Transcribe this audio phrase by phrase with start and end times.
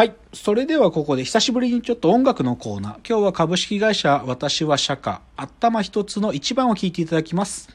[0.00, 0.14] はい。
[0.32, 2.92] それではここで久しぶりにちょっと音楽のコーナー。
[3.06, 7.68] 今日は株式会社私は社歌、頭一つの一番を聴いていただきます。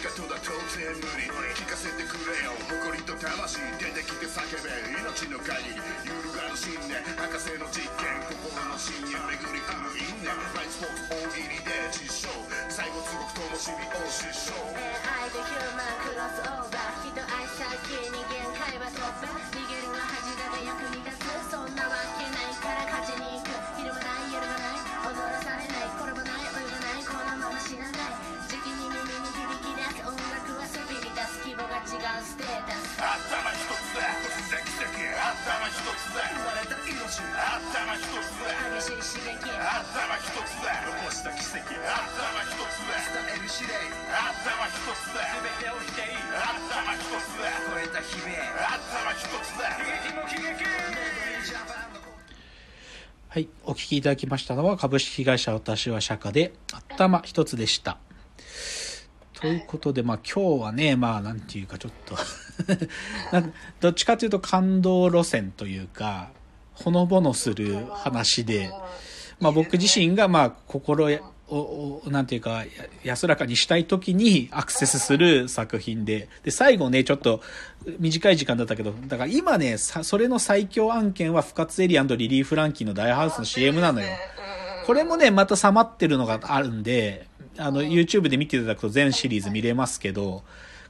[0.00, 2.56] かとだ当然無理聞かせてくれよ。
[2.56, 4.72] 誇りと魂出てきて叫べ。
[4.96, 8.08] 命の限り揺るがぬ信念博士の実験。
[8.32, 9.60] 心の深淵巡り。
[9.60, 12.32] 合う因縁ライスポーツ大喜利で実証
[12.72, 17.04] 最後すごくともしびを失笑愛でヒューマンクロスオーバー。
[17.04, 19.28] 人愛さき人間会話突破。
[19.52, 20.09] 逃げるが
[43.66, 45.20] だ伝える指令頭一つだ。
[45.30, 47.44] 全てを否定頭一つだ。
[47.68, 48.40] 超えた悲鳴。
[48.56, 49.68] 頭一つだ。
[49.76, 50.70] 悲劇も悲劇。
[53.32, 53.48] はい。
[53.64, 56.52] お聞きいただきましたのは株式会社私は社歌で
[56.88, 57.98] 頭一つでした。
[59.34, 62.16] ということで、まあ今日はね、まあなんていうかちょっと
[63.32, 66.30] なんどっちかというと感動路線というか、
[66.74, 68.72] ほのぼのする話で、
[69.38, 72.66] まあ僕自身がまあ心やを、をなんていうか、や
[73.04, 77.40] 安らかにしたい時にアクセスする作品で、で、最後ね、ちょっと
[77.98, 84.08] 短い時間だったけど、だから今ね、さそれの最強案件は、不活エリアリリー・フランキーの大ハウスの CM なのよ。
[84.86, 87.26] これもね、また冷まってるのがあるんで、
[87.58, 90.42] あの、YouTube で見ていただくと全シリーズ見れますけど、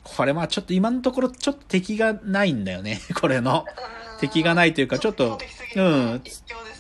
[0.03, 3.65] これまあちょっと今のところちょっと敵がないんだよね、これの。
[4.21, 5.39] 敵がないというか、ちょっと、
[5.77, 6.23] うん、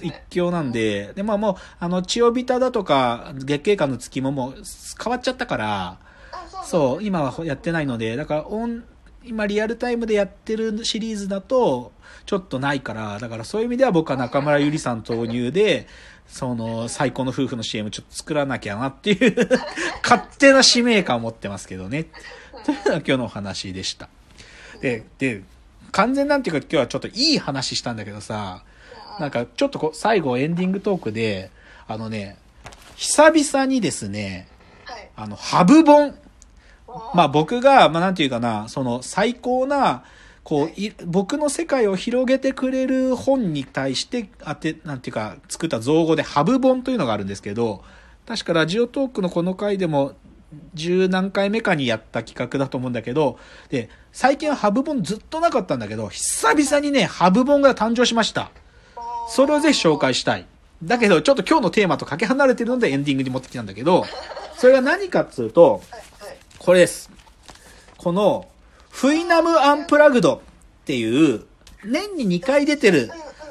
[0.02, 4.55] 一強なんで、で、まあもう、あの、千代ビタだとか、月経感の月ももう
[5.02, 5.98] 変わっちゃったから、
[6.64, 8.84] そう、今はやってないので、だから、オン、
[9.25, 11.92] 今リアルタイムでやってるシリーズだと、
[12.26, 15.87] ちょっとないから、だからそういう意味では僕は中村ゆりさん投入で、
[16.26, 19.48] その、最高の夫婦の CM ちょっと作らなきゃなっていう、
[20.03, 22.06] 勝手な使命感を持ってますけどね。
[22.64, 24.09] というのが今日のお話でした。
[24.81, 25.43] で、で、
[25.90, 28.64] 完全なんていうか今日はちょっといい話したんだけどさ、
[29.18, 31.50] なんかちょっとこう最後エンディングトークで、
[31.86, 32.38] あのね、
[32.96, 34.48] 久々にですね、
[34.84, 35.10] はい。
[35.16, 36.14] あの、ハブ本。
[37.14, 40.04] まあ僕が、まあなんていうかな、その最高な、
[40.42, 47.82] こう、い僕の世界を広げてくれる本に対して、あて、なんていうか、作った造語でハブ本というのがあるんですけど、
[48.26, 50.14] 確かラジオトークのこの回でも、
[50.75, 53.38] 十何回目かにやった企画だと思うんだけど、
[53.69, 58.50] で、最近はハブ本ずっとなかったんだけど、久々にね、ハブ本が誕生しました。
[59.28, 60.47] それをぜひ紹介したい。
[60.83, 64.05] だけど、ちょっと今日のテーマとかけ離れてるのでエンディングに持ってきたんだけど、
[64.56, 65.83] それが何かっつうと、
[66.59, 67.11] これです。
[67.97, 68.49] この、
[68.88, 70.41] フイナムアンプラグドっ
[70.84, 71.44] ていう、
[71.84, 73.11] 年に2回出てる、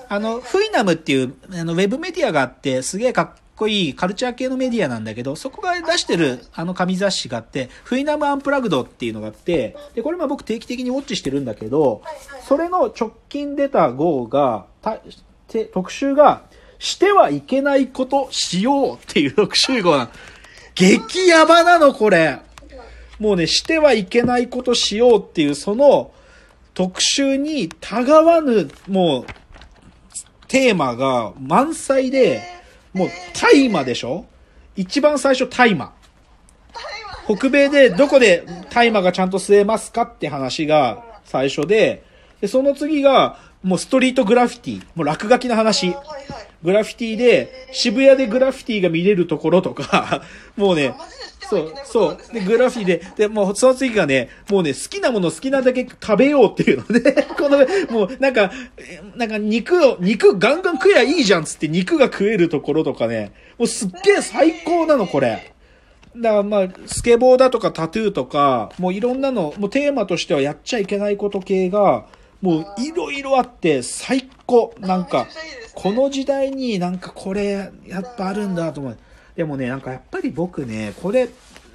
[0.09, 12.01] あの、フイナムっていう、あの、ウェブメディアがあって、すげえかっこいいカルチャー系のメディアなんだけど、そこが出してる、あの紙雑誌があって、フイナムアンプラグドっていうのがあって、で、これも僕定期的にウォッチしてるんだけど、
[12.47, 14.99] それの直近出た号が、た
[15.47, 16.43] て特集が、
[16.79, 20.09] してはいけないことしようっていう特集号なの。
[20.75, 22.39] 激ヤバなの、これ。
[23.19, 26.11] もうね、してはいけないことしようっていう、その
[26.73, 29.25] 特集にたがわぬ、もう、
[30.47, 32.58] テーマが満載で、
[32.93, 34.25] もう大麻でしょ？
[34.75, 35.91] 一番最初大麻。
[37.25, 42.03] 北米でどこで大麻がちゃんと吸えますかって話が最初で、
[42.41, 44.85] で、その次が、もうストリートグラフィティ。
[44.95, 45.89] もう落書きの話。
[45.89, 46.03] はいは
[46.39, 46.48] い。
[46.63, 50.23] グラフィティで、渋谷でグラフィティが見れるところとか、
[50.57, 50.93] もうね、
[51.49, 52.41] そう、そうで。
[52.41, 57.59] グラフィティで、で、もうその次がね、もうね、好きなもの好きなだけ食べようっていうので、 この、
[57.89, 58.51] もうなんか、
[59.15, 65.53] なんか肉を、肉ガンガン食えばいいじゃんつって肉が食えるところとかね、もうすっげえ最高なの、これ。
[66.15, 72.05] だからまあ、スケボーだとかタトゥーとか、もういろんなの、もうテーマとしてはやっちゃいけないこと系が、
[72.41, 74.73] もういろいろあって最高。
[74.79, 75.27] なんか
[75.81, 78.97] この時代になんかこれ、やっぱあるんだと思う。
[79.37, 81.29] でもね、なんかやっぱり僕ね、これ、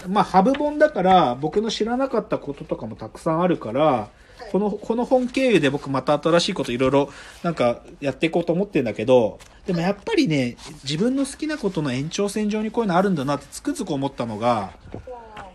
[0.07, 4.11] まあ、ハブ本だから、僕の知らなかったこととかもたくさんあるから、
[4.53, 7.09] この、この本経由で僕また新しいこといろいろ
[7.43, 14.73] なんかやっていこうと思ってんだけど、でもやっぱりね、自分の好きなことの延長線上にこういうのあるんだなってつくづく思ったのが、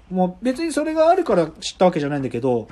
[0.09, 2.67] もう別にそれがあるから知ったわけじゃないんだけど、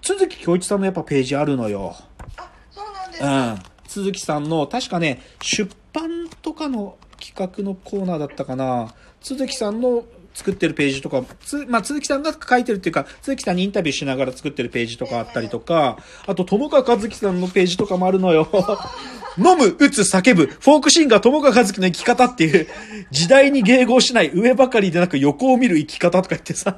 [0.00, 1.94] 鈴木京一さんのやっぱページあるのよ。
[2.38, 3.52] あ、そうなんですうか。
[3.52, 3.62] ん。
[3.90, 8.94] 鈴木さんの、確かね、出版とかの企画のコーナーだったかな。
[9.20, 15.98] 鈴木さんの作ってるページとか、つ、まあ、鈴木さんが書いてるっていうか、鈴木さんにインタビューしながら作ってるページとかあったりとか、
[16.28, 18.48] あと、友川和樹さんのページとかもあるのよ。
[19.36, 22.68] 飲む、打つ、叫ぶ、フォークシンガー友川和樹の生き方っていう、
[23.10, 26.76] 時代に迎合しない、上ばかりでなく横を見る生き方とか言ってさ。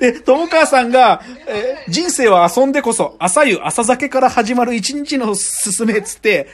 [0.00, 6.48] で、友川さんが、え人生は遊んでこそ、朝湯、朝酒から始まる一日のすすめつって、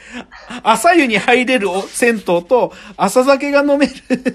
[0.62, 3.92] 朝湯に入れる銭湯と、朝酒が飲める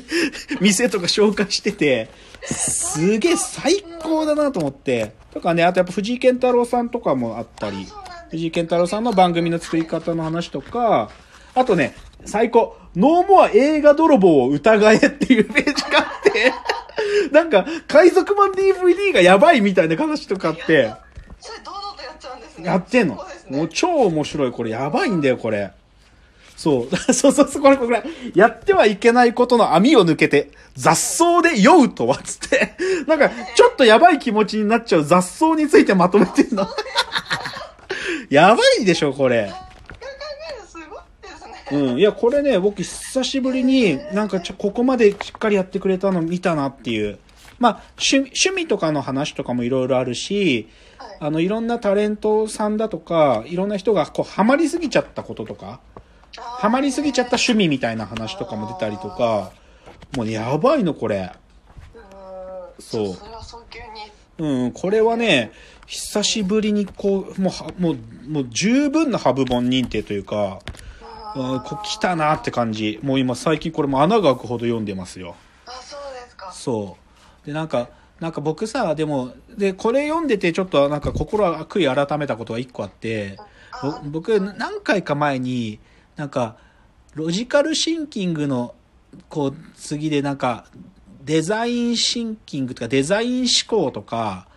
[0.61, 2.09] 店とか紹介してて、
[2.43, 5.13] すげえ最高だなと思って。
[5.31, 7.87] とかね、あとやっぱ藤井健太郎さんとかもあったり、
[8.31, 11.09] 藤井健太郎さんの番組の作り方の話とか、
[11.53, 11.95] あとね、
[12.25, 16.53] 最高、ノーモア映画泥棒を疑えっていうページがあって、
[17.31, 20.93] なんか、海賊版 DVD がやばいみたいな話とかあって、
[21.39, 23.15] それ堂々とやっちゃうんですねやってんの？
[23.15, 24.51] ねもう超面白い。
[24.51, 25.71] これやばいんだよ、これ。
[26.55, 27.13] そう。
[27.13, 28.03] そうそうそう、これ、これ。
[28.35, 32.75] やってはいけないことの網を抜けて、雑草で酔うとは、つって。
[33.07, 36.67] なんか、ちょっとやばい気持ちになっちゃう雑草についてまとめてんの。
[38.29, 39.51] やばいでしょ、これ。
[41.71, 41.97] うん。
[41.97, 47.19] いや、これね、僕久しぶりになんかちょ、ここまでしっかりやってくれたの見たなっていう。
[47.59, 55.79] まあ、趣趣味とかの話とかもいろいろあるし、はいあの、いろんなタレントさんだとか、いろんな人がこう、ハマりすぎちゃったこととか、
[56.35, 59.51] ハマりすぎちゃった趣味みたいな話とかも出たりとか、
[60.17, 61.31] もうねやばいの、これ。
[62.79, 63.05] そう
[64.39, 65.51] うん、これはね、
[65.85, 67.97] 久しぶりにこう、もうは、もう、
[68.27, 70.59] もう十分なハブ本認定というか、
[71.35, 72.99] うん、こう来たなって感じ。
[73.03, 75.35] もう今最近これも穴が開くほど読んでますよ。
[75.65, 76.97] あそうですかそ
[77.43, 77.45] う。
[77.45, 77.89] で、なんか、
[78.19, 83.37] なんか僕さ、でも、で、これ読んでてちょっとなんか心悔い改めたことが一個あって、
[83.81, 85.79] ぼ僕何回か前に、
[86.15, 86.57] なんか、
[87.15, 88.75] ロジカルシンキングの、
[89.29, 90.65] こう、次でなんか、
[91.23, 94.47] デザインシンキングとか、デザイン思考とか、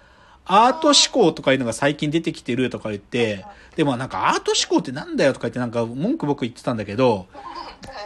[0.46, 3.44] アート思考とかいうのが最近出てきてるとか言って、
[3.76, 7.50] でもなんかアート思考ってなんだよとか言ってなんか文句僕言ってたんだけど、は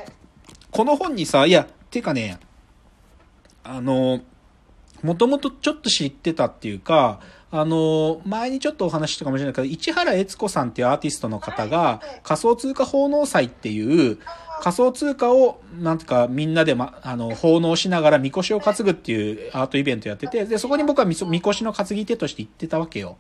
[0.05, 0.19] い
[0.71, 2.39] この本にさ、いや、てかね、
[3.65, 4.21] あの、
[5.03, 14.19] もともとちょっと知ってたっていうか、あの、前にちょっとお話ししたかもしれないけど、市原悦子さんっていうアーティストの方が、仮想通貨奉納祭っていう、
[14.61, 23.17] 仮想通貨を、なんていうか、みんなで、ま、あの、奉納しながら、みこしを担ぐっていうアートイベントやってて、で、そこに僕はみこしの担ぎ手として行ってたわけよ。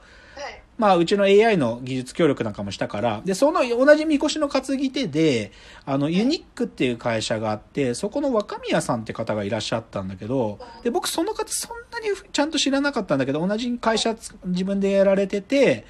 [0.79, 5.51] まあ、うちの AI の技術協力なんかもしたから、で、その同じみこしの担ぎ手で、
[5.85, 14.15] あの、ユニックっていう会社があって、そこの若宮さんって方がいらっしゃったんだけど、で、僕その方そんなにちゃんと知らなかったんだけど、同じ会社
[14.45, 15.85] 自分でやられてて、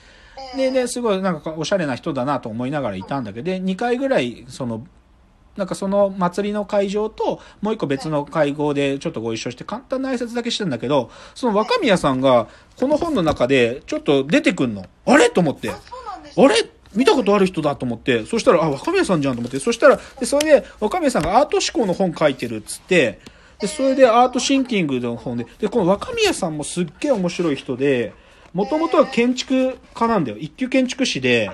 [0.57, 4.87] で、で、すごいなんかおしゃれな人だなと思いながらいたんだけど、で、2回ぐらい、その、
[5.59, 14.87] なんかその祭りの会場ともう一個別の会合でちょっとご一緒して簡単な挨拶だけしてんだけど、その若宮さんがこの本の中でちょっと出てくんの。
[15.05, 15.29] あれ？
[15.29, 15.71] と思って。
[15.71, 15.75] あ
[16.49, 16.71] れ？
[16.95, 23.21] 見たことある人だと思って、そしたら、あ、若宮さんじゃんと思って、そしたら、で、それで、若宮さんがアート思考の本書いてるっつって、
[23.61, 28.15] で、それでアートシンキングの本で、で、この若宮さんもすっげえ面白い人で、
[28.55, 30.39] もともとは建築家なんだよ。
[30.39, 31.51] 一級建築士で、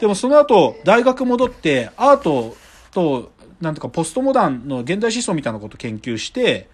[0.00, 2.56] でもその後、大学戻って、アート
[2.90, 6.68] と、なんとかポストモダンの現代思想みたいなことを研究して、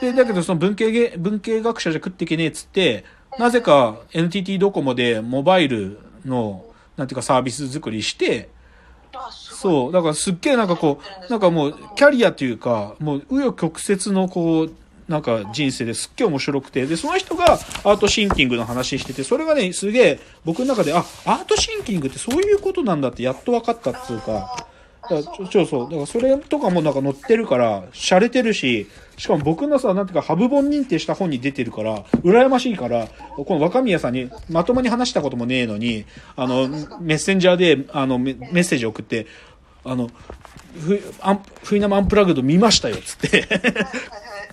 [0.00, 3.04] で、だけどその文系、文系学者じゃ食っていけねえっつって、
[3.38, 6.64] なぜか NTT ドコモでモバイルの、
[6.96, 8.48] なんていうかサービス作りして、
[9.32, 14.72] そう、だからすっげえなんかこう、なんかもうキャリアというか、もう紆余曲折のこう、
[15.08, 24.66] なんか人生ですっげえ面白くて、で、その人がアートシンキングの話してて、それがね、すげえ僕の中で、あ、アートシンキングってそういうことなんだってやっと分かったっていうか、
[25.10, 36.04] だからちょちょそう、だからそれとかもなんか載ってるから、洒落てるし、しかも僕のさ、なんていうか、ハブ本認定した本に出てるから、羨ましいから、この若宮さんにまともに話したこともねえのに、
[36.36, 36.68] あの、
[37.00, 39.26] メッセンジャーで、あの、メメッセージ送って、
[39.84, 40.10] あの、
[40.78, 43.46] ふ、アン、フイナムアンプラグド見ましたよ、つって。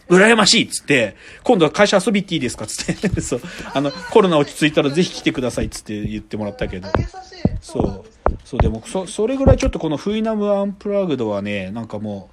[0.10, 3.10] 羨ましいっつって、今度は会社遊び行っていいですかつって。
[3.22, 3.42] そう。
[3.74, 6.92] あの、コロナ落ち着いたらぜひ来てくださいっつって言ってもらったけどあ。
[6.98, 7.14] 優しい
[7.62, 8.15] そう。
[8.44, 12.30] そう、でも、そ、それぐらいちょっとこのフイナムアンプラグドはね、なんかも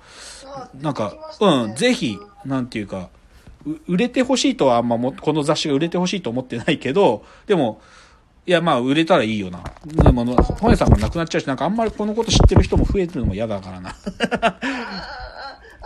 [0.47, 3.09] あう、なんかうん、ぜひ、なんていうか、
[3.67, 7.81] う売れてほしいとはあんまも、この雑誌が売れてほしいと思ってないけど、でも、
[8.45, 9.63] いや、まあ、売れたらいいよな。
[9.87, 13.95] でも、本屋さんがなくなっちゃうし、なんかあんまりこのこと知ってる人も増えてるのも嫌だからな。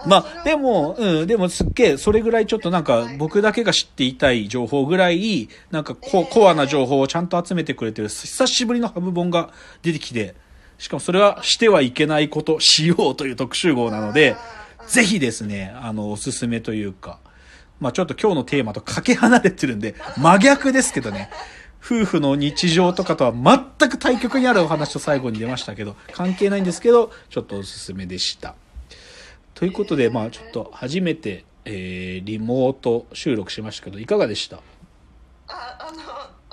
[0.06, 9.50] まあ、でも、うん、でもすっげえ、それぐらいちょっとなんか、僕だけが知っていたい情報ぐらい、なんかココアな情報をちゃんと集めてくれてる、久しぶりのハブ本が
[9.82, 10.34] 出てきて、
[10.78, 14.36] しかもそれはしてはいけないこと、しようという特集号なので、
[14.86, 17.18] ぜひですね、あの、おすすめというか、
[17.80, 21.30] まあちょっと今日のテーマとかけ離れてるんで、真逆ですけどね、
[21.84, 28.54] 夫婦の日常とかとは全く対極にあるお話と最後に出ましたけど、関係ないんですけど、ちょっとおすすめでした。
[29.56, 34.58] ということで、まあちょっと初めて、えーリモート収録しましたけど、いかがでした？
[35.48, 36.00] ああの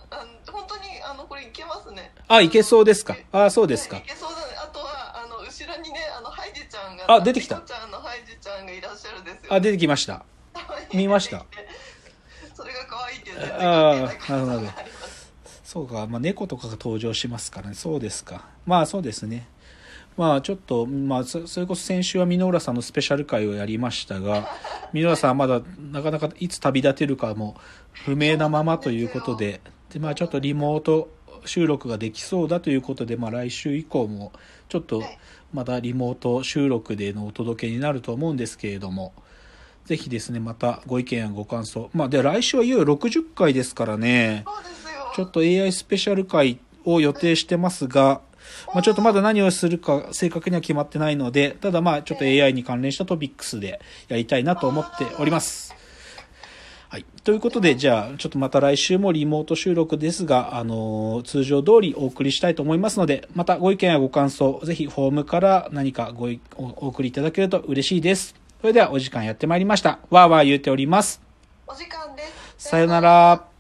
[0.10, 3.16] あの本当にあのこれいけますねあ、いけそうですか？
[3.32, 4.02] あ、そうですかい。
[4.08, 10.26] けそうだねあとはあの後ろにねあのハイジちゃんがあ出てきたちゃんのハイジちゃんがいらっしゃるんですよあ、出てきました。
[10.94, 11.46] 見ました？
[12.56, 14.72] それが可愛いって言ってあー関係なるほど
[15.64, 17.74] そうか、まあ、猫とかが登場しますからね。
[17.76, 18.46] そうですか。
[18.68, 19.48] まあ、そうですね。
[20.18, 24.48] まあ、ちょっと、まあ、そそれこそ先週は箕浦さんのスペシャル回をやりましたが、
[24.94, 27.56] 箕浦さんはまだ、なかなかいつ旅立てるかも
[27.92, 31.10] 不明なままということで、で、まあ、ちょっとリモート
[31.46, 34.32] 収録ができそうだということで、まあ、来週以降も、
[34.70, 35.20] ちょっとはい、
[35.54, 39.14] またリモート収録でのお届けになると思うんですけれども、
[39.86, 41.90] ぜひですね、またご意見やご感想。
[41.94, 44.46] まあ、で、来週はいよいよ60回ですからね。
[45.16, 48.22] ちょっと AI スペシャル回を予定してますが、
[48.74, 55.76] まあ、ちょっとまだ何をするか正確には決まってないので、ただまあちょっと AI に関連したトピックスでやりたいなと思っております。
[56.94, 57.06] はい。
[57.24, 68.36] ということで、じゃあ、ちょっとまた来週もリモート収録ですが、あのー通常通りお送りしたいと思いますので、またご意見やご感想、ぜひフォームから何かごいおお送りいただけると嬉しいです。
[68.62, 69.98] それではお時間やってまいりました。
[70.12, 71.20] わーわー言うております。
[71.66, 72.22] お時間で
[72.58, 73.53] すさよなら。